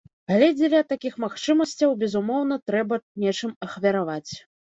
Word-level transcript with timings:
Але 0.35 0.45
дзеля 0.59 0.79
такіх 0.93 1.17
магчымасцяў, 1.23 1.93
безумоўна, 2.05 2.59
трэба 2.71 2.95
нечым 3.27 3.51
ахвяраваць. 3.67 4.31